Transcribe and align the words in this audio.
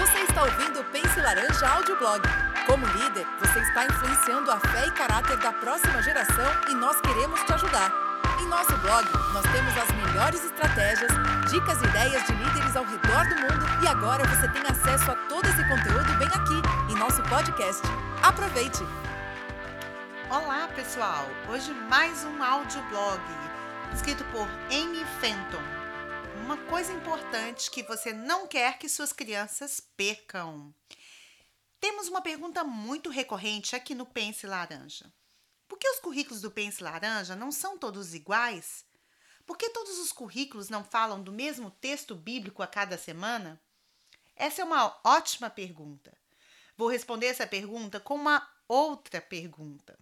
Você 0.00 0.18
está 0.20 0.44
ouvindo 0.44 0.80
o 0.80 0.84
Pense 0.84 1.20
Laranja 1.20 1.68
Audioblog. 1.68 2.22
Como 2.66 2.86
líder, 2.86 3.26
você 3.38 3.58
está 3.58 3.84
influenciando 3.84 4.50
a 4.50 4.58
fé 4.58 4.86
e 4.86 4.90
caráter 4.92 5.36
da 5.36 5.52
próxima 5.52 6.02
geração 6.02 6.50
e 6.70 6.74
nós 6.74 6.98
queremos 7.02 7.38
te 7.42 7.52
ajudar. 7.52 7.92
Em 8.40 8.46
nosso 8.46 8.74
blog, 8.78 9.06
nós 9.34 9.44
temos 9.52 9.76
as 9.76 9.90
melhores 9.94 10.42
estratégias, 10.42 11.10
dicas 11.50 11.82
e 11.82 11.84
ideias 11.84 12.24
de 12.24 12.32
líderes 12.32 12.74
ao 12.76 12.84
redor 12.86 13.28
do 13.28 13.34
mundo 13.42 13.84
e 13.84 13.88
agora 13.88 14.26
você 14.26 14.48
tem 14.48 14.62
acesso 14.62 15.10
a 15.10 15.14
todo 15.28 15.44
esse 15.44 15.68
conteúdo 15.68 16.18
bem 16.18 16.28
aqui 16.28 16.92
em 16.92 16.96
nosso 16.96 17.22
podcast. 17.24 17.82
Aproveite! 18.22 18.82
Olá, 20.30 20.66
pessoal! 20.74 21.26
Hoje 21.46 21.74
mais 21.90 22.24
um 22.24 22.42
audioblog 22.42 23.20
escrito 23.92 24.24
por 24.32 24.48
Amy 24.70 25.04
Fenton. 25.20 25.62
Uma 26.44 26.56
coisa 26.68 26.92
importante 26.92 27.70
que 27.70 27.82
você 27.82 28.12
não 28.12 28.46
quer 28.46 28.78
que 28.78 28.88
suas 28.88 29.12
crianças 29.12 29.80
percam. 29.80 30.74
Temos 31.78 32.08
uma 32.08 32.20
pergunta 32.20 32.64
muito 32.64 33.08
recorrente 33.10 33.76
aqui 33.76 33.94
no 33.94 34.06
Pense 34.06 34.46
Laranja. 34.46 35.12
Por 35.68 35.78
que 35.78 35.88
os 35.88 36.00
currículos 36.00 36.40
do 36.40 36.50
Pense 36.50 36.82
Laranja 36.82 37.36
não 37.36 37.52
são 37.52 37.78
todos 37.78 38.14
iguais? 38.14 38.84
Por 39.46 39.56
que 39.56 39.70
todos 39.70 39.98
os 39.98 40.12
currículos 40.12 40.68
não 40.68 40.84
falam 40.84 41.22
do 41.22 41.32
mesmo 41.32 41.70
texto 41.70 42.14
bíblico 42.14 42.62
a 42.62 42.66
cada 42.66 42.98
semana? 42.98 43.60
Essa 44.34 44.62
é 44.62 44.64
uma 44.64 44.98
ótima 45.04 45.50
pergunta. 45.50 46.16
Vou 46.76 46.88
responder 46.88 47.26
essa 47.26 47.46
pergunta 47.46 48.00
com 48.00 48.14
uma 48.14 48.48
outra 48.66 49.20
pergunta. 49.20 49.98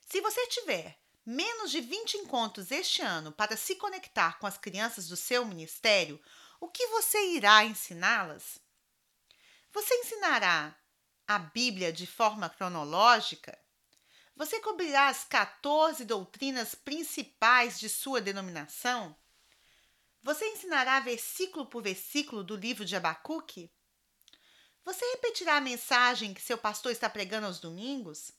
Se 0.00 0.20
você 0.20 0.46
tiver 0.48 0.98
menos 1.26 1.72
de 1.72 1.80
20 1.80 2.18
encontros 2.18 2.70
este 2.70 3.02
ano 3.02 3.32
para 3.32 3.56
se 3.56 3.74
conectar 3.74 4.38
com 4.38 4.46
as 4.46 4.56
crianças 4.56 5.08
do 5.08 5.16
seu 5.16 5.44
ministério, 5.44 6.22
o 6.60 6.68
que 6.68 6.86
você 6.86 7.32
irá 7.32 7.64
ensiná-las? 7.64 8.60
Você 9.72 9.92
ensinará 9.96 10.78
a 11.26 11.38
Bíblia 11.38 11.92
de 11.92 12.06
forma 12.06 12.48
cronológica? 12.48 13.58
Você 14.36 14.60
cobrirá 14.60 15.08
as 15.08 15.24
14 15.24 16.04
doutrinas 16.04 16.74
principais 16.76 17.80
de 17.80 17.88
sua 17.88 18.20
denominação? 18.20 19.16
Você 20.22 20.46
ensinará 20.46 21.00
versículo 21.00 21.66
por 21.66 21.82
versículo 21.82 22.44
do 22.44 22.54
livro 22.54 22.84
de 22.84 22.94
Abacuque? 22.94 23.70
Você 24.84 25.04
repetirá 25.12 25.56
a 25.56 25.60
mensagem 25.60 26.32
que 26.32 26.40
seu 26.40 26.56
pastor 26.56 26.92
está 26.92 27.10
pregando 27.10 27.46
aos 27.46 27.58
domingos? 27.58 28.30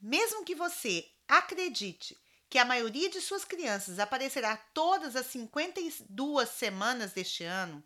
Mesmo 0.00 0.44
que 0.44 0.54
você 0.54 1.08
acredite 1.38 2.20
que 2.50 2.58
a 2.58 2.64
maioria 2.64 3.08
de 3.08 3.18
suas 3.18 3.42
crianças 3.42 3.98
aparecerá 3.98 4.54
todas 4.74 5.16
as 5.16 5.26
52 5.28 6.48
semanas 6.50 7.12
deste 7.12 7.42
ano, 7.42 7.82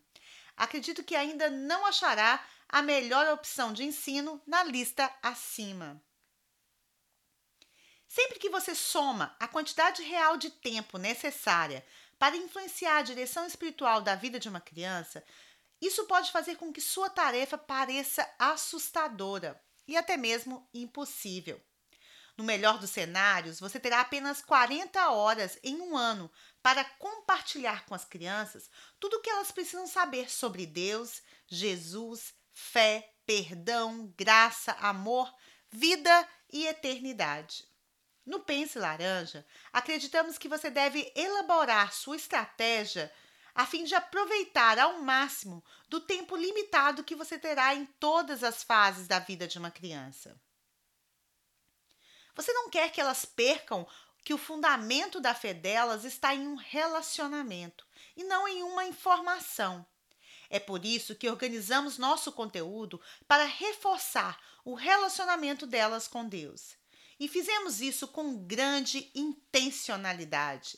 acredito 0.57 1.01
que 1.01 1.15
ainda 1.15 1.49
não 1.49 1.85
achará 1.85 2.45
a 2.67 2.81
melhor 2.81 3.25
opção 3.33 3.71
de 3.71 3.85
ensino 3.85 4.41
na 4.45 4.63
lista 4.65 5.09
acima. 5.23 6.03
Sempre 8.05 8.37
que 8.39 8.49
você 8.49 8.75
soma 8.75 9.33
a 9.39 9.47
quantidade 9.47 10.03
real 10.03 10.35
de 10.35 10.49
tempo 10.49 10.97
necessária 10.97 11.85
para 12.19 12.35
influenciar 12.35 12.97
a 12.97 13.01
direção 13.01 13.45
espiritual 13.47 14.01
da 14.01 14.15
vida 14.15 14.37
de 14.37 14.49
uma 14.49 14.59
criança, 14.59 15.23
isso 15.81 16.05
pode 16.05 16.33
fazer 16.33 16.57
com 16.57 16.73
que 16.73 16.81
sua 16.81 17.09
tarefa 17.09 17.57
pareça 17.57 18.29
assustadora 18.37 19.61
e 19.87 19.95
até 19.95 20.17
mesmo 20.17 20.67
impossível. 20.73 21.61
No 22.37 22.43
melhor 22.43 22.77
dos 22.77 22.91
cenários, 22.91 23.59
você 23.59 23.79
terá 23.79 24.01
apenas 24.01 24.43
40 24.43 25.09
horas 25.09 25.57
em 25.63 25.81
um 25.81 25.97
ano 25.97 26.31
para 26.61 26.83
compartilhar 26.83 27.83
com 27.85 27.95
as 27.95 28.05
crianças 28.05 28.69
tudo 28.99 29.17
o 29.17 29.21
que 29.21 29.29
elas 29.29 29.51
precisam 29.51 29.87
saber 29.87 30.29
sobre 30.29 30.67
Deus, 30.67 31.23
Jesus, 31.47 32.35
fé, 32.53 33.11
perdão, 33.25 34.13
graça, 34.15 34.73
amor, 34.73 35.33
vida 35.71 36.29
e 36.51 36.67
eternidade. 36.67 37.67
No 38.23 38.41
Pense 38.41 38.77
Laranja, 38.77 39.43
acreditamos 39.73 40.37
que 40.37 40.47
você 40.47 40.69
deve 40.69 41.11
elaborar 41.15 41.91
sua 41.91 42.17
estratégia 42.17 43.11
a 43.55 43.65
fim 43.65 43.83
de 43.83 43.95
aproveitar 43.95 44.77
ao 44.77 45.01
máximo 45.01 45.63
do 45.89 45.99
tempo 45.99 46.35
limitado 46.35 47.03
que 47.03 47.15
você 47.15 47.39
terá 47.39 47.73
em 47.73 47.87
todas 47.99 48.43
as 48.43 48.61
fases 48.61 49.07
da 49.07 49.17
vida 49.17 49.47
de 49.47 49.57
uma 49.57 49.71
criança. 49.71 50.39
Você 52.37 52.53
não 52.53 52.69
quer 52.69 52.91
que 52.91 53.01
elas 53.01 53.25
percam 53.25 53.85
que 54.23 54.31
o 54.31 54.37
fundamento 54.37 55.19
da 55.19 55.33
fé 55.33 55.55
delas 55.55 56.05
está 56.05 56.35
em 56.35 56.47
um 56.47 56.55
relacionamento 56.55 57.83
e 58.15 58.23
não 58.23 58.47
em 58.47 58.61
uma 58.61 58.85
informação. 58.85 59.83
É 60.47 60.59
por 60.59 60.85
isso 60.85 61.15
que 61.15 61.27
organizamos 61.27 61.97
nosso 61.97 62.31
conteúdo 62.31 63.01
para 63.27 63.43
reforçar 63.43 64.39
o 64.63 64.75
relacionamento 64.75 65.65
delas 65.65 66.07
com 66.07 66.29
Deus. 66.29 66.75
E 67.19 67.27
fizemos 67.27 67.81
isso 67.81 68.07
com 68.07 68.45
grande 68.45 69.09
intencionalidade, 69.15 70.77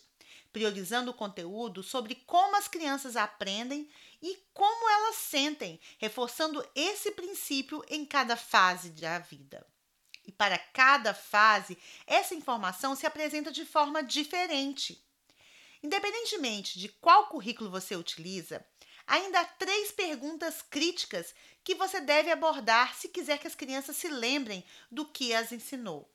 priorizando 0.53 1.11
o 1.11 1.13
conteúdo 1.13 1.83
sobre 1.83 2.15
como 2.15 2.55
as 2.55 2.69
crianças 2.69 3.17
aprendem 3.17 3.89
e 4.21 4.37
como 4.53 4.89
elas 4.89 5.17
sentem, 5.17 5.77
reforçando 5.97 6.65
esse 6.73 7.11
princípio 7.11 7.83
em 7.89 8.05
cada 8.05 8.37
fase 8.37 8.91
da 8.91 9.19
vida. 9.19 9.67
E 10.29 10.31
para 10.31 10.59
cada 10.59 11.11
fase, 11.11 11.75
essa 12.05 12.35
informação 12.35 12.95
se 12.95 13.03
apresenta 13.07 13.51
de 13.51 13.65
forma 13.65 14.03
diferente. 14.03 15.03
Independentemente 15.81 16.77
de 16.77 16.87
qual 16.87 17.29
currículo 17.29 17.71
você 17.71 17.95
utiliza, 17.95 18.63
ainda 19.07 19.39
há 19.39 19.45
três 19.45 19.91
perguntas 19.91 20.61
críticas 20.61 21.33
que 21.63 21.73
você 21.73 21.99
deve 21.99 22.29
abordar 22.29 22.95
se 22.95 23.09
quiser 23.09 23.39
que 23.39 23.47
as 23.47 23.55
crianças 23.55 23.95
se 23.95 24.07
lembrem 24.07 24.63
do 24.91 25.03
que 25.03 25.33
as 25.33 25.51
ensinou. 25.51 26.07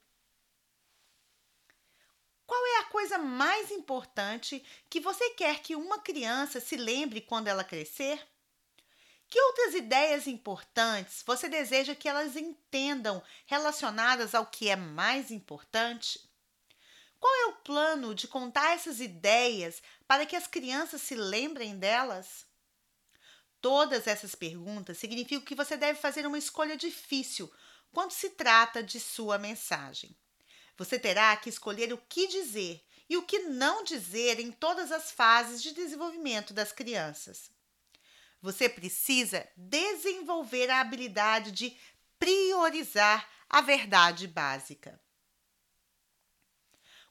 Qual 2.47 2.66
é 2.66 2.78
a 2.82 2.91
coisa 2.91 3.19
mais 3.19 3.72
importante 3.72 4.64
que 4.88 5.00
você 5.00 5.30
quer 5.30 5.60
que 5.60 5.74
uma 5.74 5.98
criança 5.98 6.60
se 6.60 6.76
lembre 6.76 7.20
quando 7.20 7.48
ela 7.48 7.64
crescer? 7.64 8.24
Que 9.34 9.41
outras 9.41 9.75
ideias 9.75 10.28
importantes 10.28 11.25
você 11.27 11.49
deseja 11.49 11.93
que 11.93 12.09
elas 12.09 12.37
entendam 12.37 13.21
relacionadas 13.47 14.33
ao 14.33 14.47
que 14.47 14.69
é 14.69 14.77
mais 14.77 15.33
importante? 15.33 16.21
Qual 17.19 17.34
é 17.34 17.47
o 17.47 17.56
plano 17.56 18.15
de 18.15 18.28
contar 18.28 18.75
essas 18.75 19.00
ideias 19.00 19.83
para 20.06 20.25
que 20.25 20.37
as 20.37 20.47
crianças 20.47 21.03
se 21.03 21.17
lembrem 21.17 21.77
delas? 21.77 22.47
Todas 23.61 24.06
essas 24.06 24.37
perguntas 24.37 24.99
significam 24.99 25.45
que 25.45 25.56
você 25.56 25.77
deve 25.77 25.99
fazer 25.99 26.25
uma 26.28 26.39
escolha 26.39 26.77
difícil 26.77 27.53
quando 27.91 28.12
se 28.12 28.31
trata 28.31 28.84
de 28.84 29.01
sua 29.01 29.37
mensagem. 29.37 30.16
Você 30.77 30.97
terá 30.97 31.37
que 31.37 31.49
escolher 31.49 31.93
o 31.93 31.99
que 32.09 32.28
dizer 32.28 32.81
e 33.11 33.16
o 33.16 33.22
que 33.25 33.41
não 33.41 33.83
dizer 33.83 34.39
em 34.39 34.53
todas 34.53 34.93
as 34.93 35.11
fases 35.11 35.61
de 35.61 35.72
desenvolvimento 35.72 36.55
das 36.55 36.71
crianças. 36.71 37.53
Você 38.44 38.69
precisa 38.69 39.49
desenvolver 39.56 40.69
a 40.69 40.82
habilidade 40.82 41.50
de 41.50 41.75
priorizar 42.19 43.27
a 43.49 43.62
verdade 43.62 44.28
básica. 44.28 45.00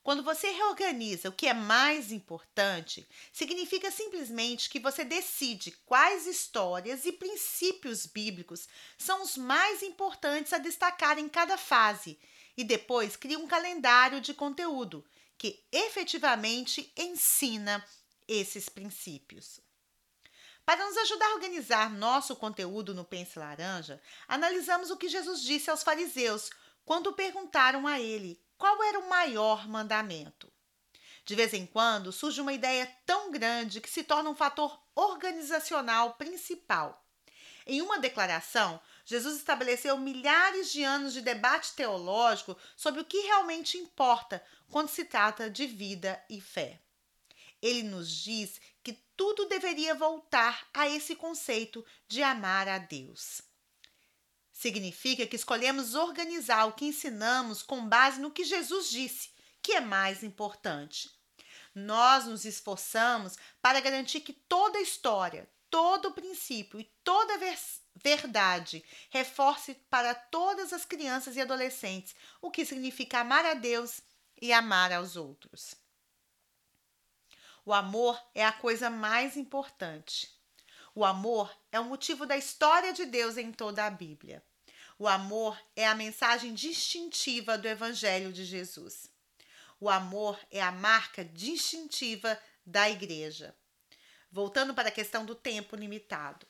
Quando 0.04 0.22
você 0.22 0.52
reorganiza 0.52 1.30
o 1.30 1.32
que 1.32 1.48
é 1.48 1.54
mais 1.56 2.12
importante, 2.12 3.10
significa 3.32 3.90
simplesmente 3.90 4.70
que 4.70 4.80
você 4.80 5.04
decide 5.04 5.72
quais 5.88 6.28
histórias 6.28 7.04
e 7.04 7.12
princípios 7.12 8.06
bíblicos 8.06 8.68
são 8.96 9.24
os 9.24 9.36
mais 9.36 9.82
importantes 9.82 10.54
a 10.54 10.60
destacar 10.60 11.18
em 11.18 11.28
cada 11.28 11.58
fase 11.58 12.16
e 12.56 12.64
depois 12.64 13.16
cria 13.16 13.40
um 13.40 13.48
calendário 13.48 14.22
de 14.22 14.36
conteúdo 14.36 15.04
que 15.36 15.66
efetivamente 15.72 16.94
ensina 16.96 17.84
esses 18.28 18.70
princípios. 18.70 19.60
Para 20.66 20.86
nos 20.86 20.96
ajudar 20.96 21.26
a 21.26 21.34
organizar 21.34 21.90
nosso 21.90 22.38
conteúdo 22.38 22.94
no 22.94 23.04
Pense 23.04 23.38
Laranja, 23.38 24.02
analisamos 24.28 24.92
o 24.92 24.98
que 24.98 25.10
Jesus 25.10 25.42
disse 25.42 25.70
aos 25.70 25.84
fariseus 25.84 26.50
quando 26.86 27.12
perguntaram 27.14 27.86
a 27.86 28.00
ele 28.00 28.42
qual 28.58 28.82
era 28.84 29.00
o 29.00 29.10
maior 29.10 29.68
mandamento. 29.68 30.52
De 31.26 31.36
vez 31.36 31.54
em 31.54 31.66
quando 31.66 32.14
surge 32.14 32.40
uma 32.40 32.54
ideia 32.54 32.90
tão 33.06 33.30
grande 33.30 33.82
que 33.82 33.90
se 33.90 34.04
torna 34.04 34.30
um 34.30 34.36
fator 34.36 34.82
organizacional 34.96 36.14
principal. 36.14 37.06
Em 37.66 37.82
uma 37.82 38.00
declaração, 38.00 38.80
Jesus 39.06 39.36
estabeleceu 39.36 39.98
milhares 39.98 40.72
de 40.72 40.84
anos 40.84 41.14
de 41.14 41.22
debate 41.22 41.74
teológico 41.74 42.58
sobre 42.76 43.02
o 43.02 43.06
que 43.06 43.20
realmente 43.20 43.78
importa 43.78 44.42
quando 44.70 44.90
se 44.90 45.04
trata 45.04 45.50
de 45.50 45.66
vida 45.66 46.24
e 46.30 46.40
fé. 46.40 46.82
Ele 47.64 47.82
nos 47.82 48.12
diz 48.12 48.60
que 48.84 48.92
tudo 49.16 49.48
deveria 49.48 49.96
voltar 49.96 50.68
a 50.74 50.90
esse 50.90 51.16
conceito 51.16 51.84
de 52.10 52.22
amar 52.22 52.68
a 52.68 52.78
Deus. 52.78 53.42
Significa 54.52 55.26
que 55.26 55.38
escolhemos 55.38 55.96
organizar 55.96 56.66
o 56.66 56.74
que 56.74 56.84
ensinamos 56.84 57.64
com 57.64 57.88
base 57.88 58.20
no 58.20 58.32
que 58.32 58.44
Jesus 58.44 58.90
disse, 58.90 59.30
que 59.62 59.72
é 59.72 59.80
mais 59.80 60.24
importante. 60.24 61.10
Nós 61.74 62.26
nos 62.26 62.44
esforçamos 62.44 63.38
para 63.62 63.80
garantir 63.80 64.20
que 64.20 64.34
toda 64.34 64.82
história, 64.82 65.50
todo 65.70 66.12
princípio 66.12 66.82
e 66.82 66.92
toda 67.02 67.40
verdade 67.96 68.84
reforce 69.10 69.74
para 69.90 70.14
todas 70.14 70.74
as 70.74 70.84
crianças 70.84 71.38
e 71.38 71.42
adolescentes 71.42 72.14
o 72.42 72.52
que 72.52 72.66
significa 72.66 73.22
amar 73.22 73.46
a 73.46 73.54
Deus 73.54 74.02
e 74.42 74.52
amar 74.52 74.92
aos 74.92 75.16
outros. 75.16 75.83
O 77.66 77.74
amor 77.74 78.22
é 78.36 78.46
a 78.46 78.52
coisa 78.52 78.90
mais 78.90 79.38
importante. 79.38 80.30
O 80.94 81.06
amor 81.06 81.50
é 81.72 81.80
o 81.80 81.86
motivo 81.86 82.26
da 82.26 82.36
história 82.36 82.92
de 82.92 83.06
Deus 83.06 83.38
em 83.38 83.54
toda 83.54 83.86
a 83.86 83.90
Bíblia. 83.90 84.44
O 85.00 85.08
amor 85.08 85.58
é 85.76 85.88
a 85.88 85.96
mensagem 85.96 86.54
distintiva 86.54 87.58
do 87.58 87.68
Evangelho 87.68 88.34
de 88.34 88.44
Jesus. 88.44 89.10
O 89.80 89.90
amor 89.90 90.38
é 90.52 90.62
a 90.62 90.72
marca 90.72 91.24
distintiva 91.24 92.38
da 92.66 92.90
igreja. 92.90 93.56
Voltando 94.30 94.74
para 94.74 94.90
a 94.90 94.92
questão 94.92 95.26
do 95.26 95.34
tempo 95.34 95.76
limitado. 95.76 96.46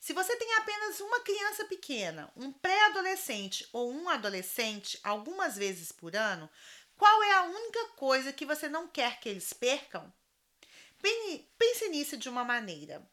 Se 0.00 0.12
você 0.12 0.36
tem 0.36 0.52
apenas 0.54 1.00
uma 1.00 1.20
criança 1.20 1.64
pequena, 1.66 2.30
um 2.36 2.52
pré-adolescente 2.52 3.68
ou 3.72 3.92
um 3.92 4.08
adolescente 4.08 4.98
algumas 5.02 5.56
vezes 5.56 5.90
por 5.92 6.14
ano, 6.14 6.50
qual 6.96 7.22
é 7.22 7.32
a 7.34 7.42
única 7.42 7.88
coisa 7.90 8.32
que 8.32 8.44
você 8.44 8.68
não 8.68 8.88
quer 8.88 9.20
que 9.20 9.28
eles 9.28 9.52
percam? 9.52 10.12
Pense 11.58 11.88
nisso 11.88 12.16
de 12.16 12.28
uma 12.28 12.44
maneira. 12.44 13.08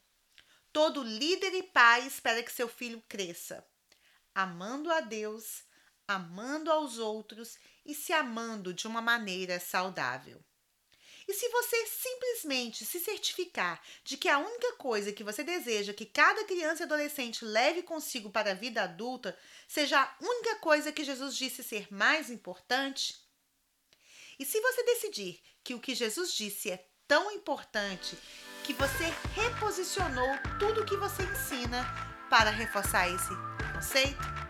Todo 0.72 1.02
líder 1.02 1.54
e 1.54 1.62
pai 1.62 2.06
espera 2.06 2.42
que 2.42 2.50
seu 2.50 2.68
filho 2.68 3.02
cresça, 3.08 3.64
amando 4.34 4.90
a 4.90 5.00
Deus, 5.00 5.62
amando 6.08 6.70
aos 6.70 6.98
outros 6.98 7.58
e 7.84 7.94
se 7.94 8.12
amando 8.12 8.74
de 8.74 8.86
uma 8.86 9.00
maneira 9.00 9.60
saudável. 9.60 10.42
E 11.26 11.32
se 11.32 11.48
você 11.48 11.86
simplesmente 11.86 12.84
se 12.84 13.00
certificar 13.00 13.82
de 14.02 14.16
que 14.16 14.28
a 14.28 14.38
única 14.38 14.72
coisa 14.74 15.12
que 15.12 15.24
você 15.24 15.42
deseja 15.42 15.94
que 15.94 16.04
cada 16.04 16.44
criança 16.44 16.82
e 16.82 16.84
adolescente 16.84 17.44
leve 17.44 17.82
consigo 17.82 18.30
para 18.30 18.50
a 18.50 18.54
vida 18.54 18.82
adulta 18.82 19.38
seja 19.66 20.02
a 20.02 20.16
única 20.20 20.56
coisa 20.56 20.92
que 20.92 21.04
Jesus 21.04 21.36
disse 21.36 21.62
ser 21.62 21.90
mais 21.90 22.30
importante? 22.30 23.16
E 24.38 24.44
se 24.44 24.60
você 24.60 24.82
decidir 24.82 25.40
que 25.62 25.74
o 25.74 25.80
que 25.80 25.94
Jesus 25.94 26.34
disse 26.34 26.70
é 26.70 26.88
tão 27.06 27.30
importante 27.30 28.18
que 28.64 28.72
você 28.72 29.12
reposicionou 29.34 30.38
tudo 30.58 30.84
que 30.84 30.96
você 30.96 31.22
ensina 31.22 31.84
para 32.30 32.50
reforçar 32.50 33.08
esse 33.08 33.30
conceito? 33.72 34.43